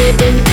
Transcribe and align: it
it 0.00 0.47